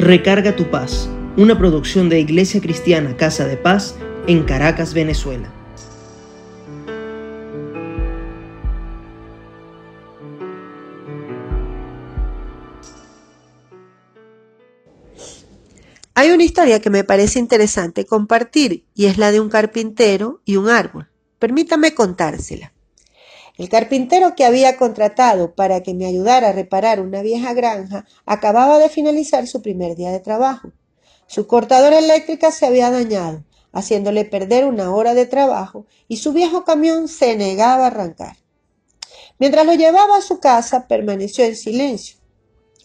Recarga 0.00 0.56
tu 0.56 0.70
paz, 0.70 1.10
una 1.36 1.58
producción 1.58 2.08
de 2.08 2.20
Iglesia 2.20 2.62
Cristiana 2.62 3.18
Casa 3.18 3.46
de 3.46 3.58
Paz 3.58 3.96
en 4.26 4.44
Caracas, 4.44 4.94
Venezuela. 4.94 5.52
Hay 16.14 16.30
una 16.30 16.44
historia 16.44 16.80
que 16.80 16.88
me 16.88 17.04
parece 17.04 17.38
interesante 17.38 18.06
compartir 18.06 18.86
y 18.94 19.04
es 19.04 19.18
la 19.18 19.30
de 19.30 19.40
un 19.40 19.50
carpintero 19.50 20.40
y 20.46 20.56
un 20.56 20.70
árbol. 20.70 21.10
Permítame 21.38 21.92
contársela. 21.92 22.72
El 23.60 23.68
carpintero 23.68 24.34
que 24.34 24.46
había 24.46 24.78
contratado 24.78 25.54
para 25.54 25.82
que 25.82 25.92
me 25.92 26.06
ayudara 26.06 26.48
a 26.48 26.52
reparar 26.52 26.98
una 26.98 27.20
vieja 27.20 27.52
granja 27.52 28.06
acababa 28.24 28.78
de 28.78 28.88
finalizar 28.88 29.46
su 29.46 29.60
primer 29.60 29.96
día 29.96 30.10
de 30.10 30.18
trabajo. 30.18 30.72
Su 31.26 31.46
cortadora 31.46 31.98
eléctrica 31.98 32.52
se 32.52 32.64
había 32.64 32.90
dañado, 32.90 33.44
haciéndole 33.70 34.24
perder 34.24 34.64
una 34.64 34.94
hora 34.94 35.12
de 35.12 35.26
trabajo, 35.26 35.84
y 36.08 36.16
su 36.16 36.32
viejo 36.32 36.64
camión 36.64 37.06
se 37.06 37.36
negaba 37.36 37.84
a 37.84 37.86
arrancar. 37.88 38.38
Mientras 39.38 39.66
lo 39.66 39.74
llevaba 39.74 40.16
a 40.16 40.22
su 40.22 40.40
casa, 40.40 40.88
permaneció 40.88 41.44
en 41.44 41.54
silencio. 41.54 42.16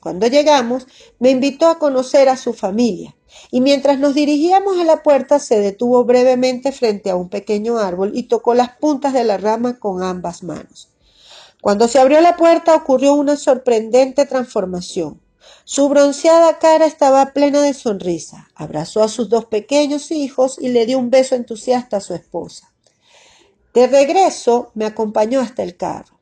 Cuando 0.02 0.27
llegamos, 0.27 0.88
me 1.19 1.30
invitó 1.30 1.67
a 1.67 1.80
conocer 1.80 2.27
a 2.27 2.35
su 2.35 2.52
familia, 2.52 3.16
y 3.52 3.62
mientras 3.62 3.99
nos 3.99 4.13
dirigíamos 4.13 4.77
a 4.80 4.84
la 4.84 5.03
puerta 5.03 5.39
se 5.39 5.59
detuvo 5.59 6.03
brevemente 6.05 6.71
frente 6.71 7.09
a 7.09 7.16
un 7.16 7.30
pequeño 7.30 7.77
árbol 7.77 8.11
y 8.13 8.23
tocó 8.23 8.53
las 8.53 8.77
puntas 8.77 9.13
de 9.13 9.23
la 9.23 9.38
rama 9.38 9.80
con 9.80 10.03
ambas 10.03 10.44
manos. 10.44 10.89
Cuando 11.61 11.88
se 11.88 11.99
abrió 11.99 12.21
la 12.21 12.38
puerta 12.38 12.75
ocurrió 12.75 13.13
una 13.13 13.38
sorprendente 13.38 14.25
transformación. 14.25 15.20
Su 15.63 15.89
bronceada 15.89 16.59
cara 16.59 16.85
estaba 16.85 17.34
plena 17.34 17.61
de 17.61 17.73
sonrisa. 17.73 18.49
Abrazó 18.53 19.02
a 19.02 19.08
sus 19.08 19.30
dos 19.30 19.45
pequeños 19.45 20.11
hijos 20.11 20.58
y 20.59 20.70
le 20.70 20.86
dio 20.86 21.00
un 21.00 21.09
beso 21.09 21.33
entusiasta 21.33 21.97
a 21.97 22.02
su 22.02 22.13
esposa. 22.13 22.72
De 23.73 23.88
regreso 23.88 24.72
me 24.75 24.86
acompañó 24.86 25.41
hasta 25.41 25.63
el 25.63 25.75
carro. 25.75 26.14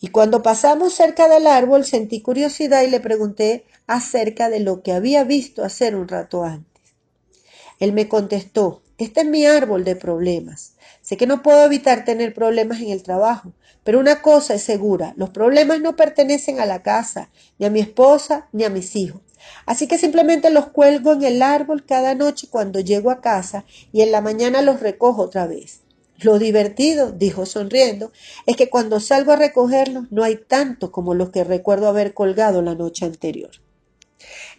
Y 0.00 0.08
cuando 0.08 0.42
pasamos 0.42 0.94
cerca 0.94 1.28
del 1.28 1.46
árbol 1.46 1.84
sentí 1.84 2.22
curiosidad 2.22 2.82
y 2.82 2.90
le 2.90 3.00
pregunté 3.00 3.66
acerca 3.86 4.48
de 4.48 4.60
lo 4.60 4.82
que 4.82 4.92
había 4.92 5.24
visto 5.24 5.62
hacer 5.62 5.94
un 5.94 6.08
rato 6.08 6.42
antes. 6.42 6.82
Él 7.78 7.92
me 7.92 8.08
contestó, 8.08 8.82
este 8.96 9.20
es 9.20 9.26
mi 9.26 9.44
árbol 9.44 9.84
de 9.84 9.96
problemas. 9.96 10.74
Sé 11.02 11.16
que 11.16 11.26
no 11.26 11.42
puedo 11.42 11.64
evitar 11.64 12.04
tener 12.04 12.32
problemas 12.32 12.80
en 12.80 12.88
el 12.88 13.02
trabajo, 13.02 13.52
pero 13.84 13.98
una 13.98 14.22
cosa 14.22 14.54
es 14.54 14.62
segura, 14.62 15.12
los 15.16 15.30
problemas 15.30 15.80
no 15.80 15.96
pertenecen 15.96 16.60
a 16.60 16.66
la 16.66 16.82
casa, 16.82 17.30
ni 17.58 17.66
a 17.66 17.70
mi 17.70 17.80
esposa, 17.80 18.48
ni 18.52 18.64
a 18.64 18.70
mis 18.70 18.96
hijos. 18.96 19.20
Así 19.66 19.86
que 19.86 19.98
simplemente 19.98 20.50
los 20.50 20.68
cuelgo 20.68 21.12
en 21.12 21.24
el 21.24 21.42
árbol 21.42 21.84
cada 21.84 22.14
noche 22.14 22.48
cuando 22.50 22.80
llego 22.80 23.10
a 23.10 23.20
casa 23.20 23.64
y 23.92 24.02
en 24.02 24.12
la 24.12 24.20
mañana 24.20 24.62
los 24.62 24.80
recojo 24.80 25.22
otra 25.22 25.46
vez. 25.46 25.80
Lo 26.22 26.38
divertido, 26.38 27.12
dijo 27.12 27.46
sonriendo, 27.46 28.12
es 28.46 28.56
que 28.56 28.68
cuando 28.68 29.00
salgo 29.00 29.32
a 29.32 29.36
recogerlos 29.36 30.10
no 30.10 30.22
hay 30.22 30.36
tanto 30.36 30.92
como 30.92 31.14
los 31.14 31.30
que 31.30 31.44
recuerdo 31.44 31.88
haber 31.88 32.12
colgado 32.12 32.60
la 32.62 32.74
noche 32.74 33.06
anterior. 33.06 33.50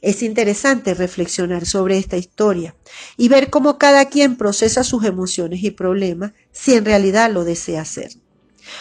Es 0.02 0.24
interesante 0.24 0.96
reflexionar 0.96 1.68
sobre 1.68 1.98
esta 1.98 2.18
historia 2.18 2.76
y 3.16 3.30
ver 3.30 3.52
cómo 3.52 3.78
cada 3.78 4.06
quien 4.06 4.38
procesa 4.38 4.84
sus 4.84 5.06
emociones 5.06 5.64
y 5.64 5.72
problemas 5.72 6.34
si 6.52 6.74
en 6.74 6.86
realidad 6.86 7.32
lo 7.32 7.44
desea 7.44 7.82
hacer. 7.82 8.12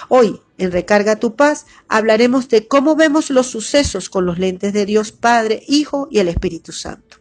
Hoy, 0.08 0.40
en 0.56 0.72
Recarga 0.72 1.16
tu 1.16 1.36
paz, 1.36 1.66
hablaremos 1.88 2.48
de 2.48 2.66
cómo 2.66 2.96
vemos 2.96 3.28
los 3.30 3.48
sucesos 3.48 4.08
con 4.08 4.24
los 4.24 4.38
lentes 4.38 4.72
de 4.72 4.86
Dios 4.86 5.12
Padre, 5.12 5.62
Hijo 5.68 6.08
y 6.10 6.18
el 6.18 6.28
Espíritu 6.28 6.72
Santo. 6.72 7.19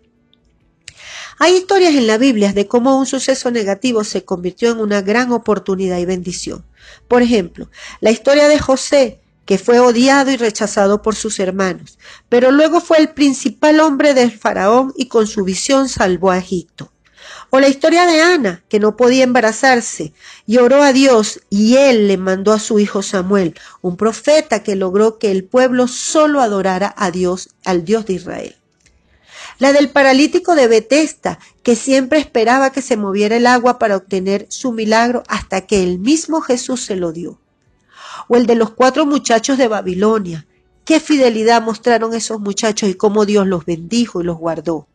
Hay 1.42 1.56
historias 1.56 1.96
en 1.96 2.06
la 2.06 2.18
Biblia 2.18 2.52
de 2.52 2.68
cómo 2.68 3.00
un 3.00 3.06
suceso 3.06 3.50
negativo 3.50 4.04
se 4.04 4.26
convirtió 4.26 4.72
en 4.72 4.80
una 4.80 5.02
gran 5.02 5.32
oportunidad 5.32 5.98
y 5.98 6.04
bendición. 6.04 6.66
Por 7.08 7.22
ejemplo, 7.22 7.70
la 8.02 8.12
historia 8.12 8.50
de 8.50 8.60
José, 8.60 9.22
que 9.46 9.58
fue 9.58 9.80
odiado 9.80 10.32
y 10.32 10.36
rechazado 10.36 11.02
por 11.02 11.16
sus 11.16 11.40
hermanos, 11.40 11.98
pero 12.28 12.52
luego 12.52 12.82
fue 12.82 12.98
el 12.98 13.12
principal 13.14 13.80
hombre 13.80 14.14
del 14.14 14.38
faraón 14.38 14.94
y 14.98 15.08
con 15.08 15.28
su 15.28 15.46
visión 15.46 15.88
salvó 15.88 16.32
a 16.32 16.40
Egipto. 16.40 16.92
O 17.52 17.62
la 17.62 17.70
historia 17.70 18.06
de 18.06 18.20
Ana, 18.20 18.62
que 18.68 18.82
no 18.82 18.98
podía 18.98 19.24
embarazarse 19.24 20.12
y 20.46 20.58
oró 20.58 20.84
a 20.84 20.92
Dios 20.92 21.40
y 21.50 21.78
él 21.78 22.10
le 22.10 22.18
mandó 22.18 22.52
a 22.52 22.60
su 22.60 22.80
hijo 22.80 23.02
Samuel, 23.02 23.56
un 23.82 23.96
profeta 23.96 24.62
que 24.62 24.76
logró 24.76 25.18
que 25.20 25.32
el 25.32 25.46
pueblo 25.46 25.88
solo 25.88 26.42
adorara 26.42 26.94
a 26.98 27.12
Dios, 27.12 27.52
al 27.64 27.86
Dios 27.86 28.06
de 28.08 28.14
Israel 28.14 28.59
la 29.60 29.74
del 29.74 29.90
paralítico 29.90 30.56
de 30.56 30.68
Betesda, 30.68 31.38
que 31.64 31.76
siempre 31.76 32.18
esperaba 32.18 32.72
que 32.72 32.82
se 32.82 32.98
moviera 32.98 33.36
el 33.36 33.46
agua 33.46 33.78
para 33.78 33.98
obtener 33.98 34.48
su 34.50 34.72
milagro 34.72 35.24
hasta 35.28 35.68
que 35.68 35.84
el 35.84 36.00
mismo 36.00 36.42
Jesús 36.42 36.86
se 36.86 36.96
lo 36.96 37.12
dio. 37.12 37.40
O 38.30 38.38
el 38.38 38.46
de 38.46 38.56
los 38.56 38.72
cuatro 38.72 39.06
muchachos 39.06 39.58
de 39.58 39.68
Babilonia. 39.68 40.48
Qué 40.86 41.00
fidelidad 41.00 41.62
mostraron 41.62 42.14
esos 42.14 42.40
muchachos 42.40 42.90
y 42.90 42.96
cómo 42.96 43.26
Dios 43.26 43.46
los 43.46 43.66
bendijo 43.66 44.22
y 44.22 44.24
los 44.24 44.38
guardó. 44.38 44.88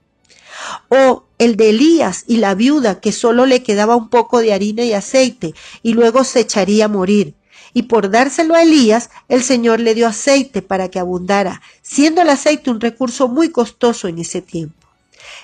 O 0.89 1.25
el 1.39 1.57
de 1.57 1.71
Elías 1.71 2.25
y 2.27 2.39
la 2.39 2.55
viuda 2.55 3.01
que 3.01 3.13
solo 3.13 3.45
le 3.45 3.63
quedaba 3.63 3.97
un 3.97 4.09
poco 4.09 4.41
de 4.41 4.55
harina 4.55 4.83
y 4.83 4.95
aceite 4.95 5.55
y 5.83 5.93
luego 5.93 6.25
se 6.25 6.41
echaría 6.41 6.87
a 6.87 6.89
morir 6.89 7.35
y 7.73 7.85
por 7.85 8.11
dárselo 8.11 8.55
a 8.55 8.63
Elías, 8.63 9.11
el 9.29 9.43
Señor 9.43 9.81
le 9.81 9.95
dio 9.95 10.07
aceite 10.07 10.63
para 10.63 10.89
que 10.89 10.99
abundara, 10.99 11.63
siendo 11.83 12.23
el 12.23 12.29
aceite 12.29 12.71
un 12.71 12.81
recurso 12.81 13.29
muy 13.29 13.51
costoso 13.51 14.09
en 14.09 14.19
ese 14.19 14.43
tiempo. 14.43 14.87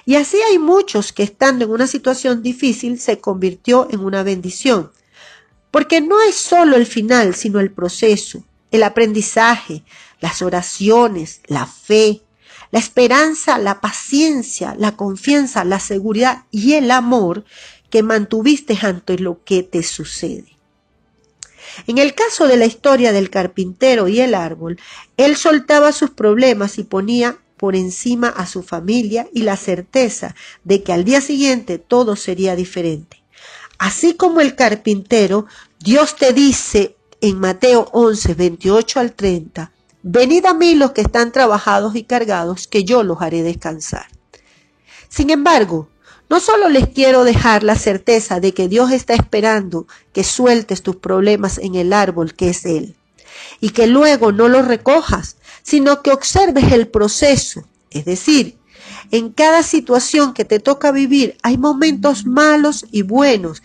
Y 0.04 0.16
así 0.16 0.38
hay 0.48 0.58
muchos 0.58 1.12
que 1.12 1.22
estando 1.22 1.64
en 1.64 1.70
una 1.70 1.86
situación 1.86 2.42
difícil 2.42 2.98
se 2.98 3.19
convirtió 3.19 3.88
en 3.91 4.00
una 4.00 4.22
bendición. 4.22 4.91
Porque 5.70 6.00
no 6.00 6.20
es 6.20 6.34
solo 6.34 6.76
el 6.76 6.86
final, 6.86 7.34
sino 7.34 7.60
el 7.60 7.70
proceso, 7.70 8.42
el 8.70 8.82
aprendizaje, 8.82 9.84
las 10.20 10.42
oraciones, 10.42 11.41
la 11.47 11.66
fe, 11.66 12.22
la 12.70 12.78
esperanza, 12.78 13.58
la 13.58 13.81
paciencia, 13.81 14.75
la 14.78 14.97
confianza, 14.97 15.64
la 15.64 15.81
seguridad 15.81 16.44
y 16.50 16.75
el 16.75 16.91
amor 16.91 17.44
que 17.91 18.02
mantuviste 18.02 18.78
ante 18.82 19.19
lo 19.19 19.42
que 19.44 19.62
te 19.62 19.82
sucede. 19.82 20.56
En 21.86 21.98
el 21.98 22.14
caso 22.14 22.47
de 22.47 22.56
la 22.56 22.66
historia 22.66 23.12
del 23.12 23.31
carpintero 23.31 24.08
y 24.08 24.20
el 24.20 24.34
árbol, 24.34 24.78
él 25.16 25.36
soltaba 25.36 25.92
sus 25.92 26.10
problemas 26.10 26.78
y 26.78 26.84
ponía 26.84 27.38
por 27.56 27.76
encima 27.76 28.28
a 28.28 28.47
su 28.47 28.62
familia 28.62 29.28
y 29.34 29.42
la 29.42 29.56
certeza 29.56 30.34
de 30.64 30.82
que 30.82 30.92
al 30.92 31.04
día 31.04 31.20
siguiente 31.20 31.78
todo 31.78 32.16
sería 32.16 32.56
diferente. 32.56 33.22
Así 33.78 34.14
como 34.14 34.41
el 34.41 34.54
carpintero, 34.54 35.47
Dios 35.78 36.16
te 36.16 36.32
dice 36.32 36.97
en 37.20 37.38
Mateo 37.38 37.88
11, 37.92 38.34
28 38.34 39.00
al 39.00 39.12
30, 39.12 39.72
Venid 40.02 40.47
a 40.47 40.54
mí 40.54 40.75
los 40.75 40.92
que 40.92 41.02
están 41.02 41.31
trabajados 41.31 41.94
y 41.94 42.04
cargados, 42.04 42.66
que 42.66 42.84
yo 42.84 43.02
los 43.02 43.20
haré 43.20 43.42
descansar. 43.42 44.06
Sin 45.10 45.28
embargo, 45.28 45.91
no 46.31 46.39
solo 46.39 46.69
les 46.69 46.89
quiero 46.89 47.25
dejar 47.25 47.65
la 47.65 47.75
certeza 47.75 48.39
de 48.39 48.55
que 48.55 48.69
Dios 48.69 48.93
está 48.93 49.15
esperando 49.15 49.89
que 50.13 50.23
sueltes 50.23 50.83
tus 50.83 50.97
problemas 50.97 51.59
en 51.59 51.75
el 51.75 51.93
árbol 51.93 52.35
que 52.35 52.51
es 52.51 52.65
Él 52.65 52.95
y 53.61 53.71
que 53.71 53.89
luego 53.89 54.31
no 54.31 54.49
los 54.49 54.67
recojas, 54.67 55.37
sino 55.63 56.03
que 56.03 56.13
observes 56.13 56.73
el 56.73 56.87
proceso. 56.87 57.65
Es 57.91 58.05
decir, 58.05 58.57
en 59.11 59.31
cada 59.31 59.65
situación 59.65 60.33
que 60.33 60.45
te 60.45 60.61
toca 60.61 60.93
vivir 60.93 61.37
hay 61.43 61.59
momentos 61.59 62.25
malos 62.25 62.87
y 62.93 63.03
buenos 63.03 63.61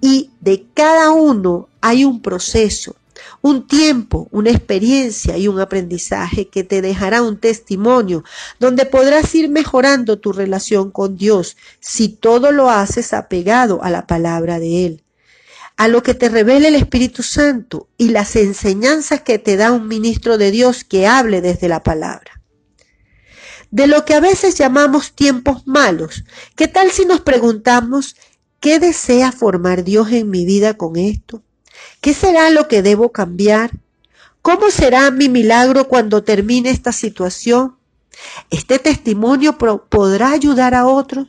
y 0.00 0.30
de 0.40 0.66
cada 0.74 1.12
uno 1.12 1.68
hay 1.80 2.04
un 2.04 2.20
proceso 2.20 2.96
un 3.42 3.66
tiempo, 3.66 4.28
una 4.30 4.50
experiencia 4.50 5.36
y 5.36 5.48
un 5.48 5.60
aprendizaje 5.60 6.48
que 6.48 6.64
te 6.64 6.82
dejará 6.82 7.22
un 7.22 7.38
testimonio 7.38 8.24
donde 8.58 8.86
podrás 8.86 9.34
ir 9.34 9.48
mejorando 9.48 10.18
tu 10.18 10.32
relación 10.32 10.90
con 10.90 11.16
Dios 11.16 11.56
si 11.80 12.08
todo 12.08 12.52
lo 12.52 12.70
haces 12.70 13.12
apegado 13.12 13.82
a 13.82 13.90
la 13.90 14.06
palabra 14.06 14.58
de 14.58 14.86
Él 14.86 15.04
a 15.80 15.88
lo 15.88 16.02
que 16.02 16.12
te 16.12 16.28
revele 16.28 16.68
el 16.68 16.74
Espíritu 16.74 17.22
Santo 17.22 17.88
y 17.96 18.10
las 18.10 18.36
enseñanzas 18.36 19.22
que 19.22 19.38
te 19.38 19.56
da 19.56 19.72
un 19.72 19.88
ministro 19.88 20.36
de 20.36 20.50
Dios 20.50 20.84
que 20.84 21.06
hable 21.06 21.40
desde 21.40 21.68
la 21.68 21.82
palabra. 21.82 22.42
De 23.70 23.86
lo 23.86 24.04
que 24.04 24.12
a 24.12 24.20
veces 24.20 24.56
llamamos 24.56 25.14
tiempos 25.14 25.66
malos, 25.66 26.24
¿qué 26.54 26.68
tal 26.68 26.90
si 26.90 27.06
nos 27.06 27.22
preguntamos, 27.22 28.14
¿qué 28.60 28.78
desea 28.78 29.32
formar 29.32 29.82
Dios 29.82 30.12
en 30.12 30.28
mi 30.28 30.44
vida 30.44 30.74
con 30.74 30.96
esto? 30.96 31.42
¿Qué 32.00 32.14
será 32.14 32.50
lo 32.50 32.68
que 32.68 32.82
debo 32.82 33.12
cambiar? 33.12 33.70
¿Cómo 34.42 34.70
será 34.70 35.10
mi 35.10 35.28
milagro 35.28 35.86
cuando 35.88 36.24
termine 36.24 36.70
esta 36.70 36.92
situación? 36.92 37.76
¿Este 38.50 38.78
testimonio 38.78 39.58
podrá 39.58 40.30
ayudar 40.30 40.74
a 40.74 40.86
otros? 40.86 41.28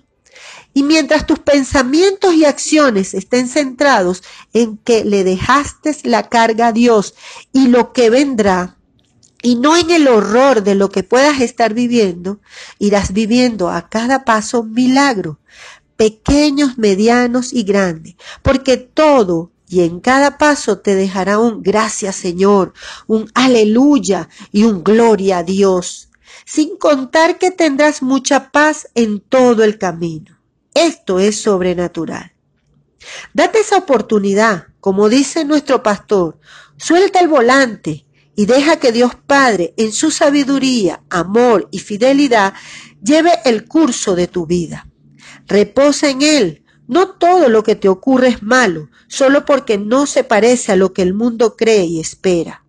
Y 0.73 0.83
mientras 0.83 1.25
tus 1.25 1.39
pensamientos 1.39 2.33
y 2.33 2.45
acciones 2.45 3.13
estén 3.13 3.49
centrados 3.49 4.23
en 4.53 4.77
que 4.77 5.03
le 5.03 5.23
dejaste 5.25 5.95
la 6.03 6.29
carga 6.29 6.67
a 6.67 6.71
Dios 6.71 7.15
y 7.51 7.67
lo 7.67 7.91
que 7.91 8.09
vendrá, 8.09 8.77
y 9.41 9.55
no 9.55 9.75
en 9.75 9.89
el 9.89 10.07
horror 10.07 10.63
de 10.63 10.75
lo 10.75 10.89
que 10.89 11.03
puedas 11.03 11.41
estar 11.41 11.73
viviendo, 11.73 12.39
irás 12.79 13.11
viviendo 13.11 13.69
a 13.69 13.89
cada 13.89 14.23
paso 14.23 14.63
milagro, 14.63 15.39
pequeños, 15.97 16.77
medianos 16.77 17.51
y 17.51 17.63
grandes, 17.63 18.15
porque 18.41 18.77
todo 18.77 19.50
y 19.71 19.83
en 19.83 20.01
cada 20.01 20.37
paso 20.37 20.79
te 20.79 20.95
dejará 20.95 21.39
un 21.39 21.63
gracias 21.63 22.17
Señor, 22.17 22.73
un 23.07 23.31
aleluya 23.33 24.27
y 24.51 24.65
un 24.65 24.83
gloria 24.83 25.37
a 25.37 25.43
Dios, 25.43 26.09
sin 26.45 26.75
contar 26.77 27.37
que 27.37 27.51
tendrás 27.51 28.01
mucha 28.01 28.51
paz 28.51 28.89
en 28.95 29.21
todo 29.21 29.63
el 29.63 29.77
camino. 29.77 30.37
Esto 30.73 31.19
es 31.19 31.41
sobrenatural. 31.41 32.33
Date 33.33 33.61
esa 33.61 33.77
oportunidad, 33.77 34.67
como 34.81 35.07
dice 35.07 35.45
nuestro 35.45 35.81
pastor, 35.81 36.37
suelta 36.75 37.21
el 37.21 37.29
volante 37.29 38.05
y 38.35 38.47
deja 38.47 38.75
que 38.75 38.91
Dios 38.91 39.15
Padre, 39.25 39.73
en 39.77 39.93
su 39.93 40.11
sabiduría, 40.11 41.01
amor 41.09 41.69
y 41.71 41.79
fidelidad, 41.79 42.53
lleve 43.01 43.31
el 43.45 43.65
curso 43.69 44.15
de 44.15 44.27
tu 44.27 44.45
vida. 44.45 44.89
Reposa 45.47 46.09
en 46.09 46.23
Él. 46.23 46.60
No 46.91 47.11
todo 47.11 47.47
lo 47.47 47.63
que 47.63 47.77
te 47.77 47.87
ocurre 47.87 48.27
es 48.27 48.43
malo, 48.43 48.89
solo 49.07 49.45
porque 49.45 49.77
no 49.77 50.05
se 50.05 50.25
parece 50.25 50.73
a 50.73 50.75
lo 50.75 50.91
que 50.91 51.01
el 51.01 51.13
mundo 51.13 51.55
cree 51.55 51.85
y 51.85 52.01
espera. 52.01 52.65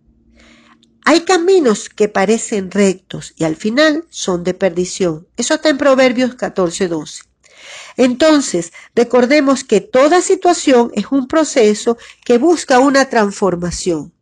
Hay 1.03 1.25
caminos 1.25 1.89
que 1.89 2.07
parecen 2.07 2.71
rectos 2.71 3.33
y 3.35 3.43
al 3.43 3.57
final 3.57 4.05
son 4.09 4.45
de 4.45 4.53
perdición. 4.53 5.27
Eso 5.35 5.55
está 5.55 5.67
en 5.67 5.77
Proverbios 5.77 6.37
14:12. 6.37 7.25
Entonces, 7.97 8.71
recordemos 8.95 9.65
que 9.65 9.81
toda 9.81 10.21
situación 10.21 10.89
es 10.95 11.07
un 11.11 11.27
proceso 11.27 11.97
que 12.23 12.37
busca 12.37 12.79
una 12.79 13.09
transformación 13.09 14.13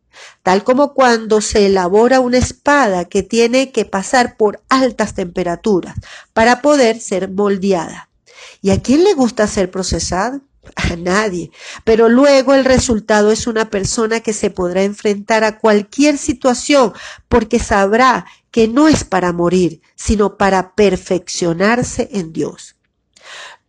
tal 0.42 0.62
como 0.62 0.94
cuando 0.94 1.40
se 1.40 1.66
elabora 1.66 2.20
una 2.20 2.38
espada 2.38 3.06
que 3.06 3.22
tiene 3.22 3.72
que 3.72 3.84
pasar 3.84 4.36
por 4.36 4.62
altas 4.68 5.14
temperaturas 5.14 5.96
para 6.32 6.60
poder 6.60 7.00
ser 7.00 7.30
moldeada. 7.30 8.11
¿Y 8.60 8.70
a 8.70 8.80
quién 8.80 9.04
le 9.04 9.14
gusta 9.14 9.46
ser 9.46 9.70
procesado? 9.70 10.40
A 10.76 10.96
nadie. 10.96 11.50
Pero 11.84 12.08
luego 12.08 12.54
el 12.54 12.64
resultado 12.64 13.32
es 13.32 13.46
una 13.46 13.68
persona 13.70 14.20
que 14.20 14.32
se 14.32 14.50
podrá 14.50 14.82
enfrentar 14.82 15.42
a 15.44 15.58
cualquier 15.58 16.18
situación 16.18 16.92
porque 17.28 17.58
sabrá 17.58 18.26
que 18.50 18.68
no 18.68 18.86
es 18.86 19.02
para 19.04 19.32
morir, 19.32 19.80
sino 19.96 20.36
para 20.36 20.74
perfeccionarse 20.74 22.08
en 22.12 22.32
Dios. 22.32 22.76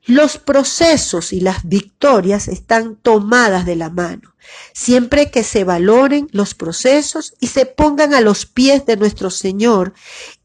Los 0.06 0.38
procesos 0.38 1.32
y 1.32 1.40
las 1.40 1.68
victorias 1.68 2.50
están 2.50 2.98
tomadas 2.98 3.66
de 3.66 3.78
la 3.78 3.90
mano, 3.90 4.36
siempre 4.74 5.32
que 5.32 5.44
se 5.44 5.64
valoren 5.64 6.28
los 6.34 6.56
procesos 6.56 7.36
y 7.40 7.48
se 7.48 7.66
pongan 7.66 8.14
a 8.14 8.20
los 8.20 8.46
pies 8.46 8.86
de 8.86 8.98
nuestro 8.98 9.30
Señor 9.30 9.94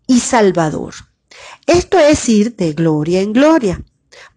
y 0.07 0.21
Salvador. 0.21 0.95
Esto 1.67 1.99
es 1.99 2.29
ir 2.29 2.55
de 2.55 2.73
gloria 2.73 3.21
en 3.21 3.33
gloria, 3.33 3.83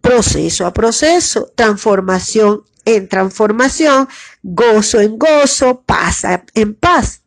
proceso 0.02 0.66
a 0.66 0.74
proceso, 0.74 1.52
transformación 1.56 2.64
en 2.86 3.08
transformación, 3.08 4.08
gozo 4.42 5.00
en 5.00 5.18
gozo, 5.18 5.82
paz 5.86 6.24
en 6.54 6.74
paz. 6.74 7.22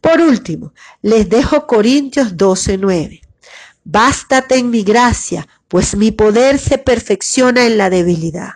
Por 0.00 0.20
último, 0.20 0.72
les 1.02 1.28
dejo 1.28 1.66
Corintios 1.66 2.36
12:9. 2.36 3.22
Bástate 3.84 4.56
en 4.56 4.70
mi 4.70 4.82
gracia, 4.82 5.46
pues 5.68 5.96
mi 5.96 6.10
poder 6.10 6.58
se 6.58 6.78
perfecciona 6.78 7.66
en 7.66 7.76
la 7.76 7.90
debilidad. 7.90 8.54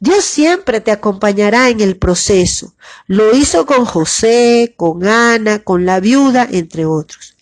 Dios 0.00 0.24
siempre 0.24 0.80
te 0.80 0.90
acompañará 0.90 1.68
en 1.68 1.80
el 1.80 1.96
proceso. 1.96 2.74
Lo 3.06 3.34
hizo 3.34 3.66
con 3.66 3.84
José, 3.84 4.74
con 4.76 5.06
Ana, 5.06 5.60
con 5.60 5.86
la 5.86 6.00
viuda, 6.00 6.46
entre 6.50 6.86
otros. 6.86 7.36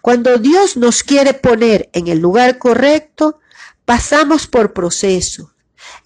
Cuando 0.00 0.38
Dios 0.38 0.76
nos 0.76 1.02
quiere 1.02 1.34
poner 1.34 1.90
en 1.92 2.06
el 2.06 2.20
lugar 2.20 2.58
correcto, 2.58 3.40
pasamos 3.84 4.46
por 4.46 4.72
proceso. 4.72 5.54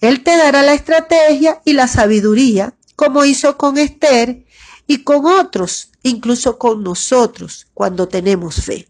Él 0.01 0.23
te 0.23 0.35
dará 0.37 0.61
la 0.61 0.73
estrategia 0.73 1.61
y 1.65 1.73
la 1.73 1.87
sabiduría, 1.87 2.75
como 2.95 3.25
hizo 3.25 3.57
con 3.57 3.77
Esther 3.77 4.45
y 4.87 5.03
con 5.03 5.25
otros, 5.25 5.91
incluso 6.03 6.57
con 6.57 6.83
nosotros, 6.83 7.67
cuando 7.73 8.07
tenemos 8.07 8.55
fe. 8.55 8.87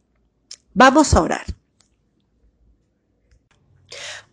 Vamos 0.74 1.14
a 1.14 1.22
orar. 1.22 1.46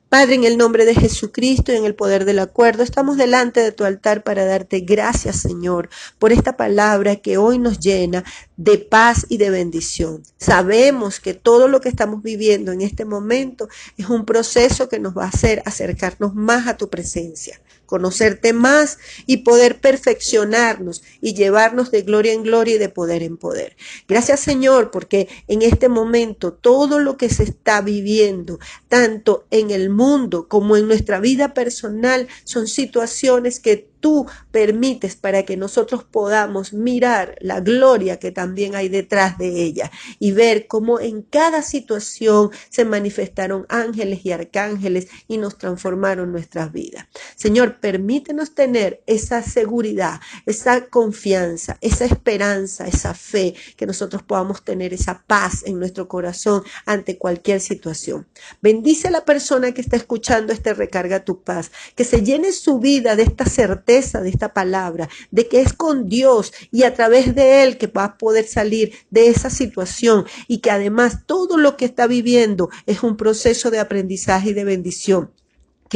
Padre, 0.08 0.36
en 0.36 0.44
el 0.44 0.56
nombre 0.56 0.84
de 0.84 0.94
Jesucristo 0.94 1.72
y 1.72 1.76
en 1.76 1.84
el 1.84 1.96
poder 1.96 2.24
del 2.24 2.38
acuerdo, 2.38 2.84
estamos 2.84 3.16
delante 3.16 3.58
de 3.58 3.72
tu 3.72 3.82
altar 3.82 4.22
para 4.22 4.44
darte 4.44 4.78
gracias, 4.78 5.34
Señor, 5.34 5.88
por 6.20 6.32
esta 6.32 6.56
palabra 6.56 7.16
que 7.16 7.38
hoy 7.38 7.58
nos 7.58 7.80
llena 7.80 8.22
de 8.56 8.78
paz 8.78 9.26
y 9.28 9.38
de 9.38 9.50
bendición. 9.50 10.22
Sabemos 10.38 11.18
que 11.18 11.34
todo 11.34 11.66
lo 11.66 11.80
que 11.80 11.88
estamos 11.88 12.22
viviendo 12.22 12.70
en 12.70 12.82
este 12.82 13.04
momento 13.04 13.68
es 13.96 14.08
un 14.08 14.24
proceso 14.24 14.88
que 14.88 15.00
nos 15.00 15.18
va 15.18 15.24
a 15.24 15.28
hacer 15.28 15.60
acercarnos 15.66 16.36
más 16.36 16.68
a 16.68 16.76
tu 16.76 16.88
presencia 16.88 17.60
conocerte 17.86 18.52
más 18.52 18.98
y 19.26 19.38
poder 19.38 19.80
perfeccionarnos 19.80 21.02
y 21.20 21.34
llevarnos 21.34 21.90
de 21.90 22.02
gloria 22.02 22.32
en 22.32 22.42
gloria 22.42 22.76
y 22.76 22.78
de 22.78 22.88
poder 22.88 23.22
en 23.22 23.36
poder. 23.36 23.76
Gracias 24.08 24.40
Señor, 24.40 24.90
porque 24.90 25.28
en 25.48 25.62
este 25.62 25.88
momento 25.88 26.52
todo 26.52 26.98
lo 26.98 27.16
que 27.16 27.30
se 27.30 27.44
está 27.44 27.80
viviendo, 27.80 28.58
tanto 28.88 29.46
en 29.50 29.70
el 29.70 29.90
mundo 29.90 30.48
como 30.48 30.76
en 30.76 30.86
nuestra 30.86 31.20
vida 31.20 31.54
personal, 31.54 32.28
son 32.44 32.66
situaciones 32.66 33.60
que 33.60 33.88
tú 34.06 34.24
permites 34.52 35.16
para 35.16 35.42
que 35.42 35.56
nosotros 35.56 36.04
podamos 36.04 36.72
mirar 36.72 37.36
la 37.40 37.58
gloria 37.58 38.20
que 38.20 38.30
también 38.30 38.76
hay 38.76 38.88
detrás 38.88 39.36
de 39.36 39.64
ella 39.64 39.90
y 40.20 40.30
ver 40.30 40.68
cómo 40.68 41.00
en 41.00 41.22
cada 41.22 41.60
situación 41.60 42.50
se 42.68 42.84
manifestaron 42.84 43.66
ángeles 43.68 44.24
y 44.24 44.30
arcángeles 44.30 45.08
y 45.26 45.38
nos 45.38 45.58
transformaron 45.58 46.30
nuestras 46.30 46.70
vidas. 46.70 47.08
Señor, 47.34 47.80
permítenos 47.80 48.54
tener 48.54 49.02
esa 49.06 49.42
seguridad, 49.42 50.20
esa 50.46 50.86
confianza, 50.86 51.76
esa 51.80 52.04
esperanza, 52.04 52.86
esa 52.86 53.12
fe, 53.12 53.56
que 53.76 53.86
nosotros 53.86 54.22
podamos 54.22 54.64
tener 54.64 54.94
esa 54.94 55.24
paz 55.26 55.64
en 55.66 55.80
nuestro 55.80 56.06
corazón 56.06 56.62
ante 56.84 57.18
cualquier 57.18 57.60
situación. 57.60 58.28
Bendice 58.62 59.08
a 59.08 59.10
la 59.10 59.24
persona 59.24 59.72
que 59.72 59.80
está 59.80 59.96
escuchando 59.96 60.52
este 60.52 60.74
recarga 60.74 61.24
tu 61.24 61.42
paz, 61.42 61.72
que 61.96 62.04
se 62.04 62.22
llene 62.22 62.52
su 62.52 62.78
vida 62.78 63.16
de 63.16 63.24
esta 63.24 63.46
certeza 63.46 63.95
de 63.96 64.28
esta 64.28 64.52
palabra, 64.52 65.08
de 65.30 65.48
que 65.48 65.62
es 65.62 65.72
con 65.72 66.06
Dios 66.06 66.52
y 66.70 66.82
a 66.82 66.92
través 66.92 67.34
de 67.34 67.62
Él 67.62 67.78
que 67.78 67.86
va 67.86 68.04
a 68.04 68.18
poder 68.18 68.46
salir 68.46 68.92
de 69.10 69.28
esa 69.28 69.48
situación 69.48 70.26
y 70.48 70.58
que 70.58 70.70
además 70.70 71.20
todo 71.24 71.56
lo 71.56 71.78
que 71.78 71.86
está 71.86 72.06
viviendo 72.06 72.68
es 72.84 73.02
un 73.02 73.16
proceso 73.16 73.70
de 73.70 73.78
aprendizaje 73.78 74.50
y 74.50 74.52
de 74.52 74.64
bendición. 74.64 75.30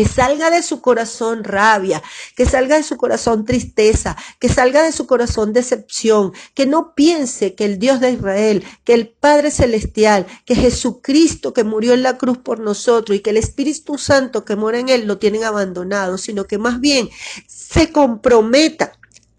Que 0.00 0.09
salga 0.09 0.49
de 0.49 0.62
su 0.62 0.80
corazón 0.80 1.45
rabia, 1.45 2.02
que 2.35 2.47
salga 2.47 2.76
de 2.76 2.83
su 2.83 2.97
corazón 2.97 3.45
tristeza, 3.45 4.16
que 4.38 4.49
salga 4.49 4.83
de 4.83 4.92
su 4.92 5.07
corazón 5.07 5.52
decepción, 5.52 6.33
que 6.54 6.64
no 6.64 6.95
piense 6.95 7.54
que 7.54 7.66
el 7.66 7.78
Dios 7.78 8.00
de 8.00 8.12
Israel, 8.12 8.64
que 8.85 8.95
el 8.95 9.11
Padre 9.11 9.50
Celestial, 9.50 10.26
que 10.47 10.54
Jesucristo 10.54 11.52
que 11.52 11.64
murió 11.64 11.92
en 11.92 12.02
la 12.02 12.16
cruz 12.16 12.38
por 12.38 12.61
nosotros 12.61 13.14
y 13.14 13.21
que 13.21 13.28
el 13.28 13.37
Espíritu 13.37 13.99
Santo 13.99 14.47
que 14.47 14.57
mora 14.57 14.78
en 14.78 14.88
él 14.88 15.07
lo 15.07 15.19
tienen 15.19 15.45
abandonado, 15.45 16.16
sino 16.16 16.47
que 16.47 16.57
más 16.57 16.80
bien 16.80 17.11
se 17.47 17.92
comprometa 17.92 18.92